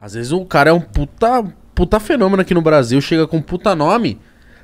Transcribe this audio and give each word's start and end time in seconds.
Às 0.00 0.14
vezes 0.14 0.32
o 0.32 0.44
cara 0.46 0.70
é 0.70 0.72
um 0.72 0.80
puta, 0.80 1.44
puta 1.74 2.00
fenômeno 2.00 2.40
aqui 2.40 2.54
no 2.54 2.62
Brasil, 2.62 2.98
chega 3.02 3.26
com 3.26 3.36
um 3.36 3.42
puta 3.42 3.74
nome, 3.74 4.18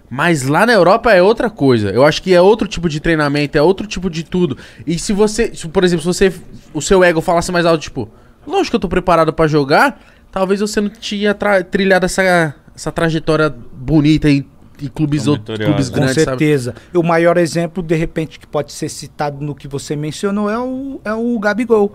mas 0.08 0.44
lá 0.44 0.64
na 0.64 0.72
Europa 0.72 1.12
é 1.12 1.20
outra 1.20 1.50
coisa. 1.50 1.90
Eu 1.90 2.06
acho 2.06 2.22
que 2.22 2.32
é 2.32 2.40
outro 2.40 2.66
tipo 2.66 2.88
de 2.88 3.00
treinamento, 3.00 3.58
é 3.58 3.60
outro 3.62 3.86
tipo 3.86 4.08
de 4.08 4.24
tudo. 4.24 4.56
E 4.86 4.98
se 4.98 5.12
você, 5.12 5.54
se, 5.54 5.68
por 5.68 5.84
exemplo, 5.84 6.02
se 6.02 6.06
você 6.06 6.40
o 6.72 6.80
seu 6.80 7.04
ego 7.04 7.20
falasse 7.20 7.52
mais 7.52 7.66
alto, 7.66 7.82
tipo, 7.82 8.08
lógico 8.46 8.70
que 8.70 8.76
eu 8.76 8.80
tô 8.80 8.88
preparado 8.88 9.30
pra 9.30 9.46
jogar, 9.46 10.00
talvez 10.32 10.60
você 10.60 10.80
não 10.80 10.88
tinha 10.88 11.34
trilhado 11.70 12.06
essa, 12.06 12.54
essa 12.74 12.90
trajetória 12.90 13.50
bonita 13.50 14.30
em, 14.30 14.42
em 14.80 14.88
clubes, 14.88 15.26
outros, 15.26 15.58
clubes 15.58 15.90
Com 15.90 15.96
grandes, 15.96 16.14
sabe? 16.14 16.38
certeza. 16.38 16.74
E 16.94 16.96
o 16.96 17.02
maior 17.02 17.36
exemplo, 17.36 17.82
de 17.82 17.94
repente, 17.94 18.38
que 18.38 18.46
pode 18.46 18.72
ser 18.72 18.88
citado 18.88 19.44
no 19.44 19.54
que 19.54 19.68
você 19.68 19.94
mencionou 19.94 20.48
é 20.48 20.58
o, 20.58 20.98
é 21.04 21.12
o 21.12 21.38
Gabigol. 21.38 21.94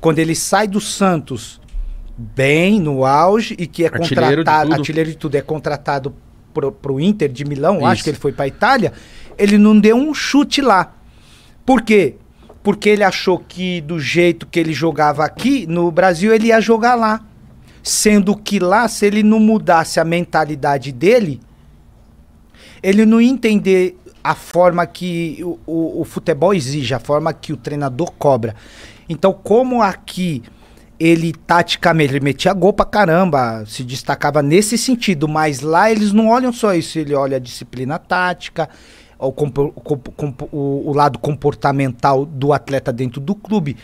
Quando 0.00 0.20
ele 0.20 0.36
sai 0.36 0.68
do 0.68 0.80
Santos 0.80 1.60
bem 2.16 2.80
no 2.80 3.04
auge 3.04 3.54
e 3.58 3.66
que 3.66 3.84
é 3.84 3.88
Artilheiro 3.88 4.30
de 4.30 4.36
contratado, 4.36 4.70
tudo. 4.70 4.78
artilheiro 4.80 5.10
de 5.10 5.16
tudo, 5.16 5.34
é 5.34 5.42
contratado 5.42 6.14
pro, 6.54 6.72
pro 6.72 7.00
Inter 7.00 7.30
de 7.30 7.44
Milão, 7.44 7.76
Isso. 7.78 7.86
acho 7.86 8.04
que 8.04 8.10
ele 8.10 8.16
foi 8.16 8.32
pra 8.32 8.46
Itália, 8.46 8.92
ele 9.36 9.58
não 9.58 9.78
deu 9.78 9.96
um 9.96 10.14
chute 10.14 10.62
lá. 10.62 10.94
Por 11.64 11.82
quê? 11.82 12.14
Porque 12.62 12.88
ele 12.88 13.04
achou 13.04 13.38
que 13.38 13.80
do 13.82 14.00
jeito 14.00 14.46
que 14.46 14.58
ele 14.58 14.72
jogava 14.72 15.24
aqui, 15.24 15.66
no 15.66 15.90
Brasil, 15.90 16.34
ele 16.34 16.48
ia 16.48 16.60
jogar 16.60 16.94
lá. 16.94 17.20
Sendo 17.82 18.36
que 18.36 18.58
lá, 18.58 18.88
se 18.88 19.06
ele 19.06 19.22
não 19.22 19.38
mudasse 19.38 20.00
a 20.00 20.04
mentalidade 20.04 20.90
dele, 20.90 21.40
ele 22.82 23.06
não 23.06 23.20
ia 23.20 23.30
entender 23.30 23.96
a 24.24 24.34
forma 24.34 24.84
que 24.86 25.38
o, 25.44 25.58
o, 25.64 26.00
o 26.00 26.04
futebol 26.04 26.52
exige, 26.52 26.92
a 26.94 26.98
forma 26.98 27.32
que 27.32 27.52
o 27.52 27.56
treinador 27.56 28.10
cobra. 28.12 28.56
Então, 29.08 29.32
como 29.32 29.82
aqui 29.82 30.42
ele 30.98 31.32
taticamente 31.46 32.14
ele 32.14 32.24
metia 32.24 32.52
gol 32.52 32.72
pra 32.72 32.84
caramba, 32.86 33.64
se 33.66 33.82
destacava 33.84 34.42
nesse 34.42 34.78
sentido, 34.78 35.28
mas 35.28 35.60
lá 35.60 35.90
eles 35.90 36.12
não 36.12 36.28
olham 36.28 36.52
só 36.52 36.74
isso, 36.74 36.98
ele 36.98 37.14
olha 37.14 37.36
a 37.36 37.40
disciplina 37.40 37.98
tática, 37.98 38.68
o, 39.18 39.28
o 39.28 40.90
o- 40.90 40.92
lado 40.94 41.18
comportamental 41.18 42.24
do 42.24 42.52
atleta 42.52 42.92
dentro 42.92 43.20
do 43.20 43.34
clube. 43.34 43.76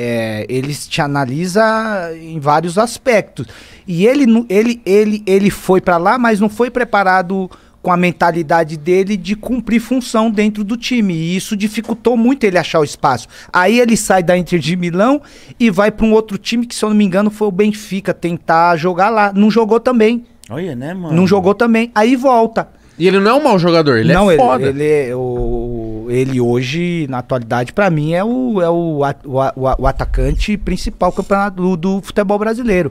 É, 0.00 0.46
eles 0.48 0.86
te 0.86 1.00
analisa 1.02 2.12
em 2.14 2.38
vários 2.38 2.78
aspectos. 2.78 3.46
E 3.86 4.06
ele, 4.06 4.46
ele, 4.48 4.80
ele, 4.86 5.22
ele 5.26 5.50
foi 5.50 5.80
pra 5.80 5.96
lá, 5.96 6.16
mas 6.16 6.38
não 6.38 6.48
foi 6.48 6.70
preparado 6.70 7.50
com 7.80 7.92
a 7.92 7.96
mentalidade 7.96 8.76
dele 8.76 9.16
de 9.16 9.34
cumprir 9.36 9.80
função 9.80 10.30
dentro 10.30 10.64
do 10.64 10.76
time. 10.76 11.14
E 11.14 11.36
isso 11.36 11.56
dificultou 11.56 12.16
muito 12.16 12.44
ele 12.44 12.58
achar 12.58 12.80
o 12.80 12.84
espaço. 12.84 13.28
Aí 13.52 13.78
ele 13.80 13.96
sai 13.96 14.22
da 14.22 14.36
Inter 14.36 14.58
de 14.58 14.76
Milão 14.76 15.20
e 15.58 15.70
vai 15.70 15.90
para 15.90 16.04
um 16.04 16.12
outro 16.12 16.36
time 16.36 16.66
que, 16.66 16.74
se 16.74 16.84
eu 16.84 16.88
não 16.88 16.96
me 16.96 17.04
engano, 17.04 17.30
foi 17.30 17.48
o 17.48 17.52
Benfica 17.52 18.12
tentar 18.12 18.76
jogar 18.76 19.08
lá. 19.10 19.32
Não 19.32 19.50
jogou 19.50 19.78
também. 19.80 20.24
Olha, 20.50 20.74
né, 20.74 20.92
mano? 20.94 21.14
Não 21.14 21.26
jogou 21.26 21.54
também. 21.54 21.90
Aí 21.94 22.16
volta. 22.16 22.68
E 22.98 23.06
ele 23.06 23.20
não 23.20 23.30
é 23.30 23.34
um 23.34 23.44
mau 23.44 23.56
jogador, 23.60 23.96
ele 23.98 24.12
não, 24.12 24.28
é 24.28 24.34
ele, 24.34 24.42
foda. 24.42 24.66
ele, 24.70 24.84
é 24.84 25.14
o, 25.14 26.06
ele 26.08 26.40
hoje, 26.40 27.06
na 27.08 27.18
atualidade, 27.18 27.72
pra 27.72 27.88
mim, 27.90 28.12
é 28.12 28.24
o, 28.24 28.60
é 28.60 28.68
o, 28.68 29.04
a- 29.04 29.14
o, 29.24 29.40
a- 29.40 29.52
o, 29.54 29.68
a- 29.68 29.76
atacante 29.90 30.56
principal 30.56 31.12
campeonato 31.12 31.62
do, 31.62 31.76
do 31.76 32.00
futebol 32.02 32.36
brasileiro. 32.40 32.90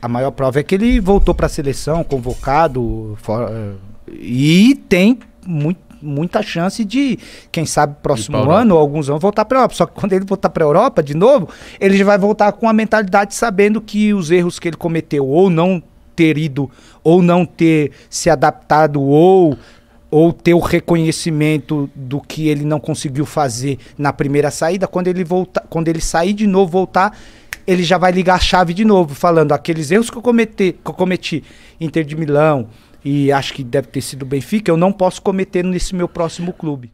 A 0.00 0.08
maior 0.08 0.30
prova 0.30 0.60
é 0.60 0.62
que 0.62 0.74
ele 0.74 0.98
voltou 0.98 1.34
pra 1.34 1.46
seleção, 1.46 2.02
convocado, 2.02 3.18
for- 3.20 3.50
eh, 3.50 3.72
e 4.08 4.74
tem 4.88 5.18
muito, 5.46 5.80
muita 6.00 6.42
chance 6.42 6.84
de, 6.84 7.18
quem 7.50 7.64
sabe, 7.64 7.96
próximo 8.02 8.50
ano 8.50 8.74
ou 8.74 8.80
alguns 8.80 9.08
anos, 9.08 9.22
voltar 9.22 9.44
pra 9.44 9.58
Europa. 9.58 9.74
Só 9.74 9.86
que 9.86 9.94
quando 9.94 10.12
ele 10.12 10.24
voltar 10.24 10.50
pra 10.50 10.64
Europa 10.64 11.02
de 11.02 11.14
novo, 11.14 11.48
ele 11.80 11.96
já 11.96 12.04
vai 12.04 12.18
voltar 12.18 12.52
com 12.52 12.68
a 12.68 12.72
mentalidade 12.72 13.34
sabendo 13.34 13.80
que 13.80 14.12
os 14.12 14.30
erros 14.30 14.58
que 14.58 14.68
ele 14.68 14.76
cometeu, 14.76 15.26
ou 15.26 15.48
não 15.48 15.82
ter 16.14 16.38
ido, 16.38 16.70
ou 17.02 17.22
não 17.22 17.44
ter 17.44 17.92
se 18.08 18.30
adaptado, 18.30 19.00
ou 19.00 19.56
ou 20.10 20.32
ter 20.32 20.54
o 20.54 20.60
reconhecimento 20.60 21.90
do 21.92 22.20
que 22.20 22.46
ele 22.46 22.64
não 22.64 22.78
conseguiu 22.78 23.26
fazer 23.26 23.80
na 23.98 24.12
primeira 24.12 24.48
saída, 24.48 24.86
quando 24.86 25.08
ele 25.08 25.24
voltar, 25.24 25.64
quando 25.68 25.88
ele 25.88 26.00
sair 26.00 26.32
de 26.32 26.46
novo, 26.46 26.70
voltar, 26.70 27.18
ele 27.66 27.82
já 27.82 27.98
vai 27.98 28.12
ligar 28.12 28.36
a 28.36 28.38
chave 28.38 28.72
de 28.72 28.84
novo, 28.84 29.12
falando 29.12 29.50
aqueles 29.50 29.90
erros 29.90 30.10
que 30.10 30.16
eu 30.16 30.22
cometi, 30.22 30.76
que 30.84 30.88
eu 30.88 30.94
cometi 30.94 31.42
Inter 31.80 32.04
de 32.04 32.14
Milão 32.14 32.68
e 33.04 33.30
acho 33.30 33.52
que 33.52 33.62
deve 33.62 33.88
ter 33.88 34.00
sido 34.00 34.24
Benfica, 34.24 34.70
eu 34.70 34.76
não 34.76 34.92
posso 34.92 35.20
cometer 35.20 35.62
nesse 35.62 35.94
meu 35.94 36.08
próximo 36.08 36.52
clube. 36.52 36.92